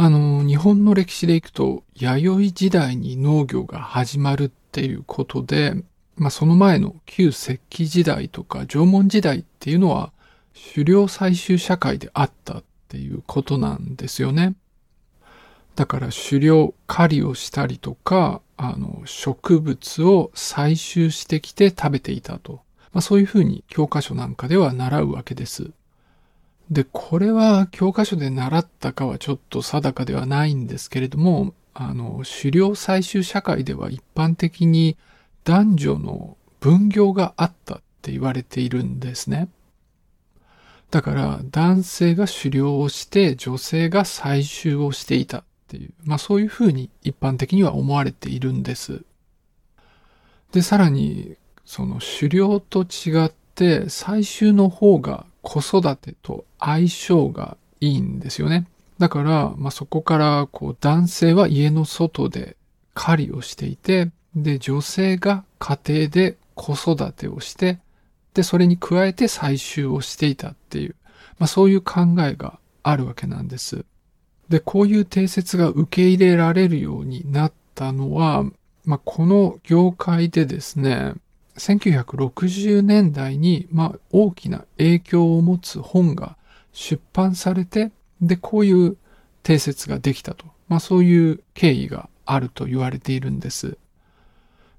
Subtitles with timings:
[0.00, 5.74] あの、日本の歴史でいくと、弥生時代に農業が始まるっていうことで、
[6.14, 10.12] まあその前の旧石器時代とか縄文時代っていうのは、
[10.72, 14.54] 狩猟採集社会であったっていうことなんですよね。
[15.74, 22.60] だから狩猟、狩りをしたりとか、あの、植物を採集してきて食べていたと。
[22.92, 25.72] まあそういうふうに教科書なんかでは習うわけです。
[26.70, 34.96] で、これは教科書で習ったかはちょっと定かではないんですけれども、あの、狩猟採集社会では一般的に
[35.44, 39.48] 男女の分業があったって言われているんですね。
[40.90, 49.02] だから男性が狩猟をして女性が採集をしていたっていう、まあそういうふうに一般的には思われているんです。
[50.52, 58.66] で、さらにその狩猟と違って採集の方が子育てと相性がいいんですよね。
[58.98, 62.56] だから、まあ、そこからこう男性は家の外で
[62.94, 67.78] 狩りをしていて、で、女性が家庭で子育てをして、
[68.34, 70.96] で、それに加えて採集をしていたっていう、
[71.38, 73.84] まあ、そういう考えがあるわけなんです。
[74.48, 78.44] で、こういう定説が受け入れられるようになったのは、
[78.84, 81.14] まあ、この業界でですね、
[81.56, 86.36] 1960年代に、まあ、大きな影響を持つ本が
[86.72, 88.96] 出版されて、で、こういう
[89.42, 90.46] 定説ができたと。
[90.68, 93.78] まあ、そういう経緯があると言われているんです。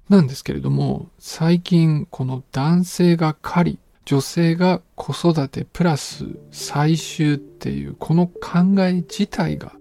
[0.08, 9.72] なんですけれども、最近この男性が狩り、女性が子育てプラス採集っていうこの考え自体が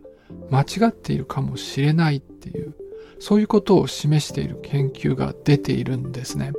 [0.52, 2.76] 間違っているかもしれないっていう、
[3.20, 6.54] そういうことを示している研究が出ているんですね。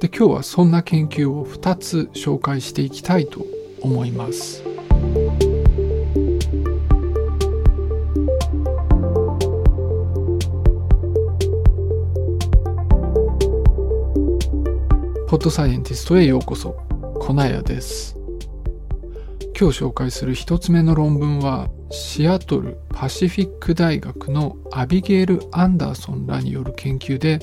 [0.00, 3.44] で今日はそんな研究を2つ紹介していきたいと
[3.82, 4.62] 思います。
[15.30, 16.76] ポッドサイエンティストへようこそ、
[17.20, 18.16] コナヤです。
[19.56, 27.38] 今日紹介する一つ目の論文は、シアトルパシフィック大学のアビゲール・アンダーソンらによる研究で、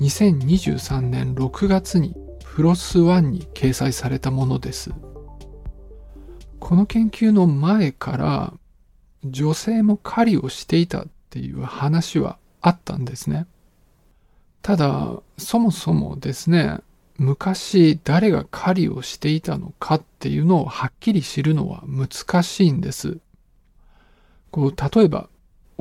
[0.00, 4.90] 2023年6月にフロス1に掲載されたものです。
[6.60, 8.54] この研究の前から
[9.24, 13.46] 女性も狩りをしていたっていう話はあったんですね。
[14.62, 16.78] ただ、そもそもですね、
[17.18, 23.18] 昔誰が狩りをしていたのかっていうのをはっきり知るのは難しいんです。
[24.50, 25.28] こう、例えば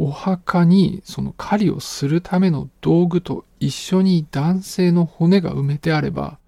[0.02, 6.40] お墓にその狩りをするための道具と一緒に男性の骨が埋めてあれば、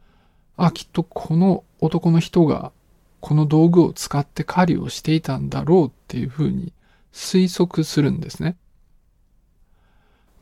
[0.56, 2.72] あ、きっとこの男の人が
[3.22, 6.74] この道具を使って狩りをしていたんだろうっていうふうに
[7.14, 8.58] 推測するんですね。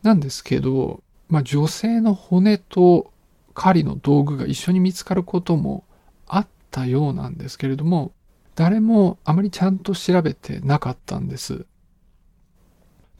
[0.02, 3.12] なんですけど、まあ女性の骨と
[3.54, 5.84] 狩りの道具が一緒に見つかることも
[6.26, 8.12] あったようなんですけれども、
[8.56, 11.66] 誰もあまりちゃんと調べてなかったんです。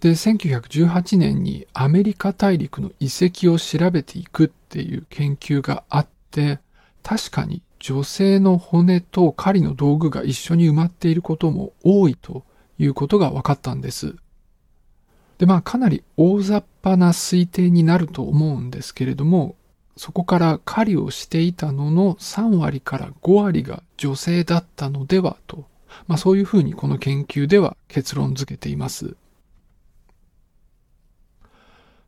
[0.01, 6.61] で、1918年にアメリカ大陸の遺跡を調べていくっていう研究があって、
[7.03, 12.45] 確かに女性の骨と狩りの道具が一緒に埋まっていることも多いと
[12.79, 14.17] いうことが分かったんです。
[15.39, 19.57] で、まあかなり大雑把な推定になると思うんですけれども、
[19.97, 25.65] そこから狩りをしていたのの3割から5割が女性だったのではと、
[26.07, 29.17] まあそういうふうにこの研究では結論付けています。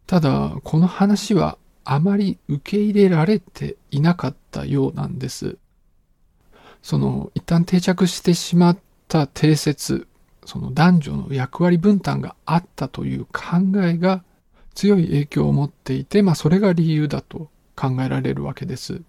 [0.06, 5.56] ただ、この話はあまり受け入れられていなかったようなんです。
[6.82, 8.78] その、一旦定着してしまっ
[9.08, 10.06] た定説、
[10.44, 14.24] その男女の役割分担があったという考えが
[14.74, 19.02] 強い影響を持っていて、まあそれが理由だと考えられるわけです。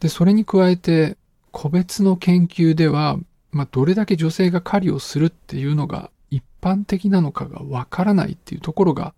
[0.00, 1.16] で、それに加えて、
[1.50, 3.18] 個別の研究では、
[3.50, 9.14] まあどれだけ女性が狩りをするっていうのが一般的なのかがわからないっていうところが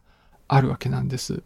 [0.46, 1.42] あるわけなんです。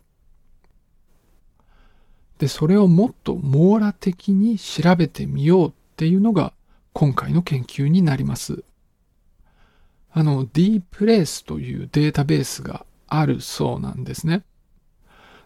[2.42, 6.52] で、それをもっと網羅的に調べてみようっていうのが
[6.92, 8.64] 今回の研究になります。
[10.10, 14.42] あの、D プレイスというデータベースがあるそうなんですね。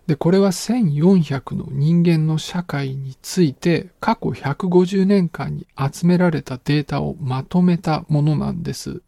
[0.07, 9.03] で、これは1400の人間の社会について過去150年間に集められたデータをまとめたものなんです。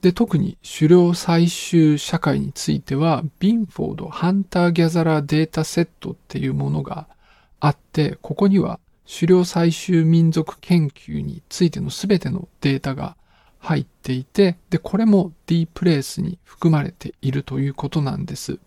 [0.00, 7.08] で、特に狩猟採集社会については、ビンフォード・ハンター・ギャザラー・データセットっていうものが
[7.58, 8.78] あって、ここには
[9.08, 13.16] 狩猟採集民族研究についての全てのデータが
[13.58, 18.60] 入っていて、で、これも D プレイスに含まれているということなんです。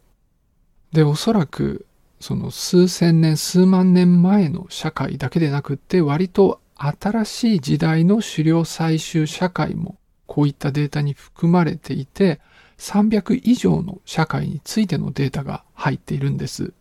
[0.91, 1.85] で、おそらく、
[2.19, 9.95] その数千年、数万年前の社会だけでなくって、割と新しい時代の狩猟採集社会も
[10.31, 12.39] こういったデータに含まれていて、
[12.77, 16.71] 300以上の社会についてのデータが入っているんです。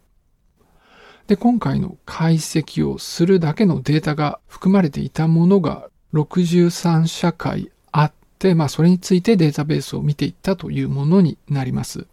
[1.26, 12.06] で、今回の解析をするだけのデータが含まれていたものが63社会あって、まあそれについてデータベースを見ていったというものになります。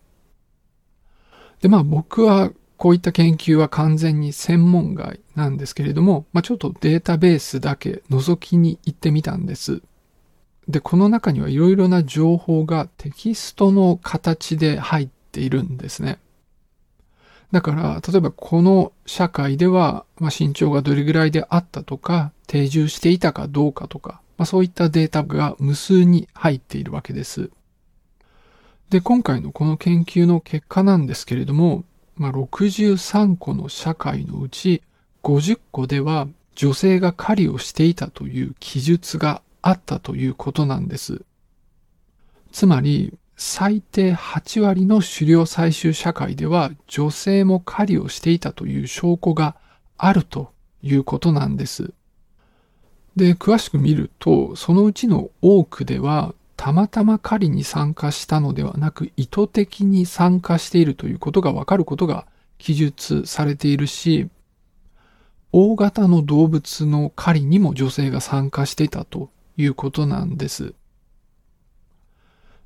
[1.62, 9.84] で、まあ僕はこういった研究は完全に専門外なんですけれども、まあちょっとデータベースだけ覗きに行ってみたんです。
[10.68, 16.19] で、この中にはいろいろな情報がテキストの形で入っているんですね。
[17.52, 27.50] だから、例えばこの社会では、まあ、身長がどれぐらいであったとか、定住していたかどうかとか、まあ、そういったデータが無数に入っているわけです。
[28.90, 31.86] で、今回のこの研究の結果なんですけれども、
[32.18, 34.81] まあ、63個の社会のうち
[35.24, 41.24] 50個では女性が狩りをしていたという記述があったということなんです。
[42.54, 49.58] つまり、最低8割の狩猟採集社会では女性も狩りをしていたという証拠が
[49.98, 51.92] あるということなんです。
[53.18, 62.25] で、詳しく見ると、そのうちの多くでは、たまたま狩りに参加したのではなく、意図的に参加しているということがわかることが
[62.58, 64.30] 記述されているし、
[65.52, 70.74] 大型の動物の狩りにも女性が参加していたということなんです。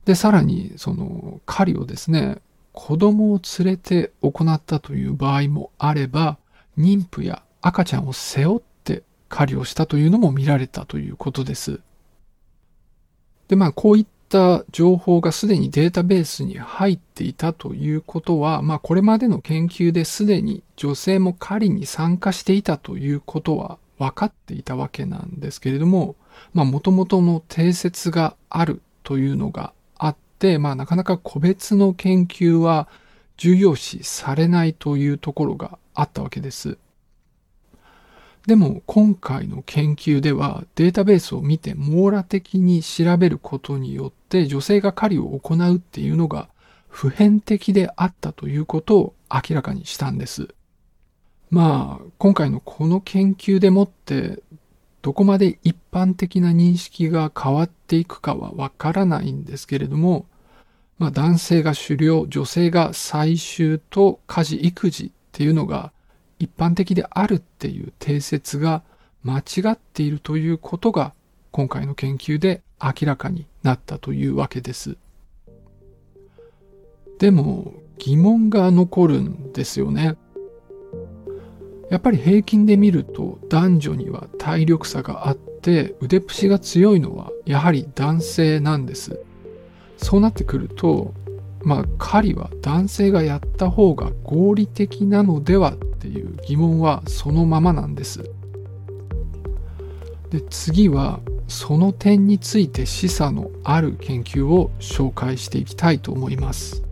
[0.05, 2.37] で、さらに、その狩りをですね、
[2.73, 6.37] 子供を連れて行ったという場合もあれば、
[6.77, 11.81] 妊婦や赤ちゃんを背負って狩りをしたというのも見られたということです。
[13.47, 26.15] で、まあ、こういった情報がすでにデータベースに入っていたということは、まあ、これまでの研究ですでに女性も狩りに参加していたということは分かっていたわけなんですけれども、
[26.53, 32.87] まあ、元々の定説があるというのがあって、まあなかなか個別の研究は
[33.37, 36.77] 重要視されないというところがあったわけです。
[38.47, 46.49] でも今回の研究ではデータベースを見て網羅的に調べることによって女性が狩りを行うっていうのが
[46.87, 50.49] 普遍的であったということを明らかにしたんです。
[51.51, 54.41] まあ今回のこの研究でもって
[55.01, 60.25] どこまで一般的な認識が変わっていくかはわからないんですけれども、
[60.99, 65.91] まあ、男性が狩猟、女性が採集と家事、育児っていうのが
[66.37, 68.83] 一般的であるっていう定説が
[69.23, 71.13] 間違っているということが
[71.51, 74.97] 今回の研究で明らかになったというわけです。
[77.19, 80.17] でも疑問が残るんですよね。
[81.91, 89.19] やっぱり平均で見ると男女には体力差があって腕っぷしが強いのはやはり男性なんです。
[89.97, 91.13] そうなってくると
[91.63, 98.23] まあ狩りは男性がやった方が合理的なのではっていう疑問はそのままなんです。
[100.29, 106.83] で次はその点について示唆のある研究を紹介していきたいと思います。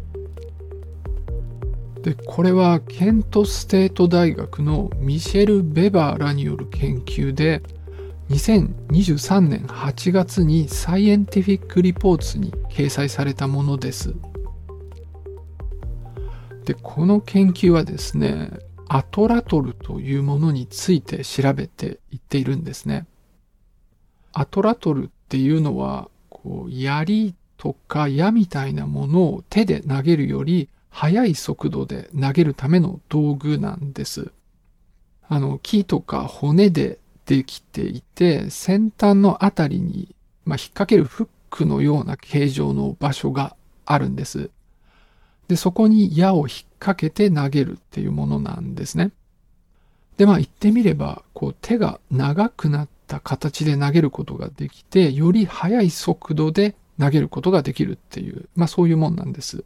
[2.03, 7.61] でこれはケントステート大学のミシェル・ベバーらによる研究で
[8.29, 14.13] 2023年8月にサイエンティフィック・リポーツに掲載されたものです。
[16.65, 18.51] で、この研究はですね、
[18.87, 23.07] アトラトルというものについて調べていっているんですね。
[24.31, 34.31] アトラトルっていうのは、こう、槍とか矢みたいなものを手で投げるより速い速度で投げるための道具なんです。
[35.27, 40.15] あの、木とか骨でできていて、先端のあたりに、
[40.45, 43.55] まあ、引っ掛けるフックのような形状の場所が
[43.85, 44.49] あるんです。
[45.47, 46.47] で、そこに矢を引っ
[46.79, 49.11] 掛けて投げるっていうものなんですね。
[50.17, 59.63] で、まあ言ってみれば、こう手が長くなった形で投げることができて、より速い速度で投げることができるっていう、まあそういうもんなんです。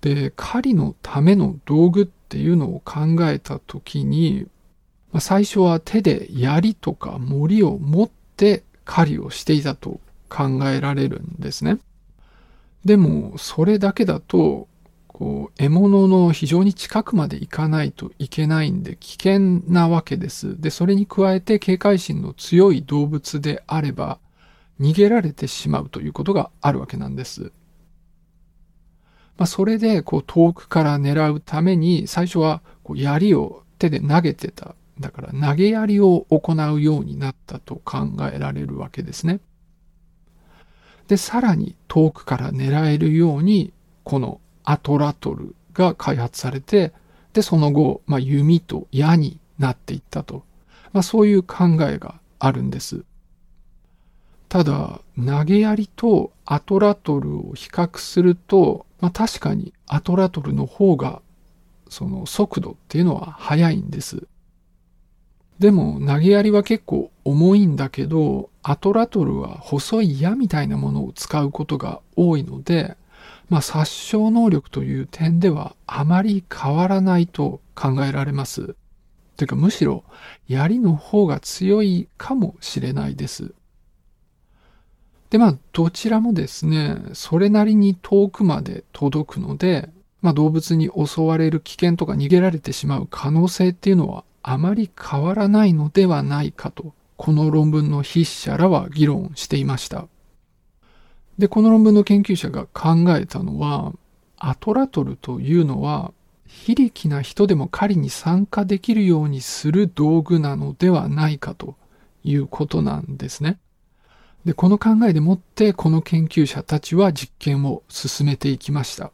[0.00, 4.46] で、狩りのための道具っていうのを考えたときに、
[5.12, 11.78] まあ、最初は手で槍とか森を持って狩りをしていたと考えられるんですね。
[12.84, 14.68] でも、それだけだと、
[15.08, 20.60] こう、獲物の非常に近くまで行かないといけないんで危険なわけです。
[20.60, 24.18] で、それに加えて警戒心の強い動物であれば、
[24.80, 27.50] 逃げられてしまうということがあるわけなんです。
[29.38, 34.74] まあ、それでこう遠くから狙うために最初はこう槍を手で投げてた。
[34.98, 39.40] だから投げ槍を行うようになったと考えられるわけですね。
[41.08, 43.72] で、さらに遠くから狙えるように
[44.04, 46.92] このアトラトルが開発されて、
[47.34, 50.44] で、その後、まあ、弓と矢になっていったと。
[50.92, 53.04] まあ、そういう考えがあるんです。
[54.48, 61.20] ただ、投げ槍とアトラトルを比較すると、まあ、確かにアトラトルの方が、
[61.88, 64.26] その速度っていうのは速いんです。
[65.58, 72.96] でも、投げ槍は結構重いんだけど、アトラトルは細い矢みたいなものを使うことが多いので、
[73.48, 78.74] まあ、殺傷能力という点ではあまり変わらないと考えられます。
[79.36, 80.02] というかむしろ
[80.48, 83.54] 槍の方が強いかもしれないです。
[85.30, 89.90] で、まあ、どちらもですね、それなりに遠くまで届くので、
[90.22, 100.06] まあ、動物に襲われる危険とか逃げられてしまう可能性っていうのはあまり変わらないのではないかと、この論文の筆者らは議論していました。
[101.38, 103.92] で、この論文の研究者が考えたのは、
[104.38, 106.12] アトラトルというのは、
[106.46, 111.76] 非力な人でも狩りに参加できるようにする道具なのではないかと
[112.22, 113.58] いうことなんですね。
[114.46, 119.10] で、この考えでもって、この研究者たちは実験を進めていきました。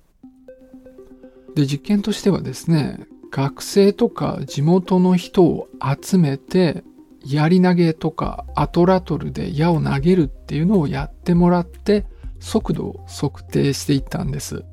[1.55, 5.69] で、実験としてはですね、学生とか地元の人を
[6.03, 6.85] 集めて、
[7.25, 12.05] 槍投げとかアトラトルで矢を投げるっていうのをやってもらって、
[12.39, 14.67] 速度を測定していったんです。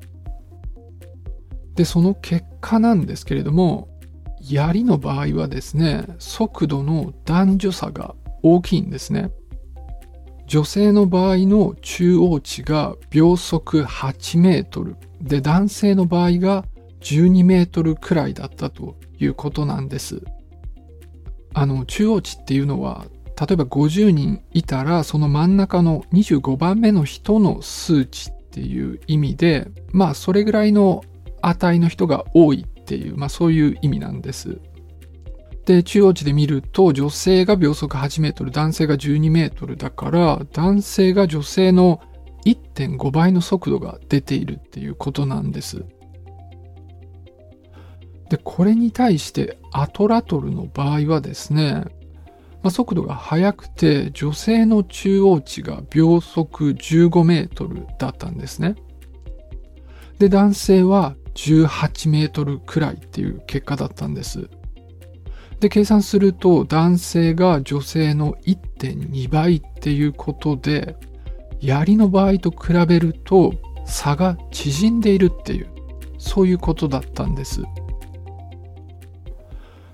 [1.74, 3.88] で、その結果なんですけれども、
[4.42, 9.30] 槍の場合はですね、速度の男女差が大きいんですね。
[10.50, 16.64] 女性の場合の中央値が秒速8メートルで男性の場合が
[17.02, 20.24] 12メートルくらいだったということなんです。
[21.54, 23.06] あの中央値っていうのは
[23.40, 31.04] 例えば50人いたらその真ん中の25番目の人の数値っていう意味でまあそれぐらいの
[31.42, 34.60] 値の人が多いっていうまあそういう意味なんです。
[35.66, 42.00] で中央値で見ると女性が秒速8メートル男性が12メートルだから男性が女性の
[42.46, 45.84] 1.5倍の速度が出ているっていうことなんです。
[48.30, 51.84] でこれに対してアトラトルの場合はですね
[52.62, 58.74] まあ、速度が速くて女性の中央値が秒速15メートルだったんですね。
[60.18, 64.50] で、男性は18メートルくらいっていう結果だったんです。
[65.60, 70.96] で、計算すると男性が女性の1.2倍っていうことで、
[71.60, 73.52] 槍の場合と比べると
[73.84, 75.68] 差が縮んでいるっていう、
[76.18, 77.62] そういうことだったんです。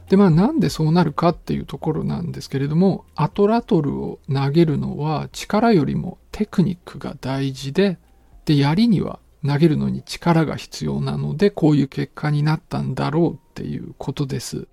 [0.09, 7.99] で、まあなんでそうなるかっていうところなんですけれども、アトラトルを投げるのは力よりもテクニックが大事で、
[8.45, 14.69] で、槍には投げるのに力が必要なので、こういう結果になったんだろうっていうことです。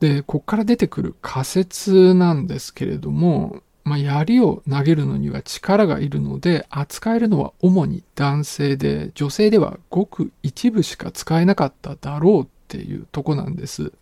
[0.00, 13.92] で、こっから出てくる仮説なんですけれども、まあ、槍を投げるのには力がいるので、扱えるのは主に男性で、女性ではごく一部しか使えなかっただろうっていうとこなんです。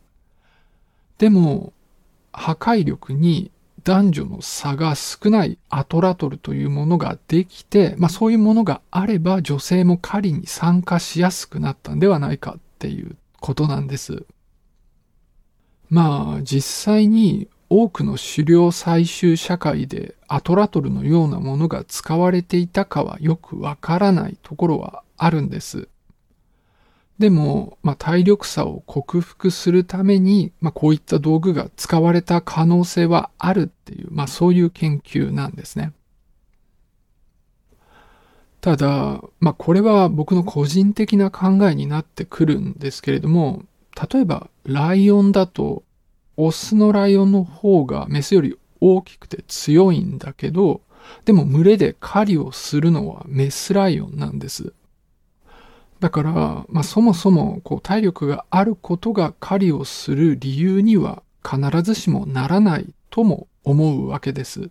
[1.19, 1.73] でも、
[2.33, 3.51] 破壊力に
[3.85, 14.25] 男女の差が少ないアトラトルというものができて、まあそういうものがあれば女性も狩りに参加しやすくなったんではないかっていうことなんです。
[15.89, 25.89] まあ実際に多くの狩猟採集社会でアトラトルのようなものが使われていたかはよくわからないところはあるんです。
[27.19, 35.93] でも、まあ、体力差を克服するために、まあ、こういった道具が使われた可能性はあるっていう、まあ、そういう研究なんですね。
[38.61, 43.63] ただ、まあ、これは僕の個人的な考えになってくるんですけれども、
[44.13, 45.85] 例えば、ライオンだと、
[46.37, 50.81] オスのライオンの方がメスより大きくて強いんだけど、
[51.25, 54.73] でも群れで狩りをするのはメスライオンなんです。
[56.01, 56.33] だから、
[56.69, 64.71] まあ、そもそもこう体力があることが狩りをする理由には必ずしもならないとも思うわけです。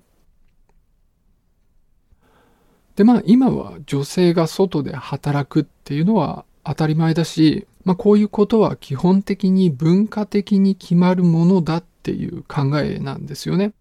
[2.96, 13.74] で、まあ今は女性が外で働くっていうのは当たり前だし、まあこういうことは基本的に文化的に決まるものだっていう考えなんですよね。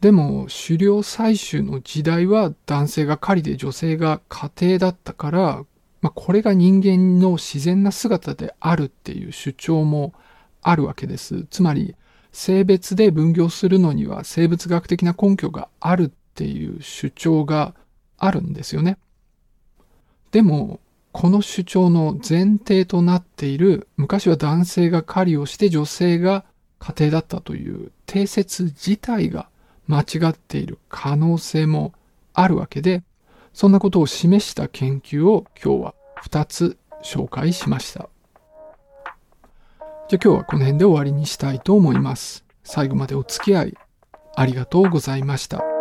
[0.00, 5.64] でも狩猟採集の時代は男性が狩りで女性が家庭だったから、
[6.00, 10.14] まあ、これが人間の自然な姿であるっていう主張も
[10.62, 11.46] あるわけです。
[11.50, 11.96] つまり
[12.30, 17.74] 性別で分業するのには生物学的な根拠があるっていう主張が
[18.18, 18.98] あるんですよね。
[20.30, 20.78] でも
[21.20, 26.44] この主張の前提となっている昔は男性が狩りをして女性が
[26.78, 29.48] 家庭だったという定説自体が
[29.88, 31.92] 間違っている可能性も
[32.34, 33.02] あるわけで、
[33.52, 38.08] そんなことを示した研究を今日は2つ紹介しました。
[40.08, 42.44] じゃあ今日はこの辺で終わりにしたいと思います。
[42.62, 43.74] 最後までお付き合い
[44.36, 45.77] ありがとうございました。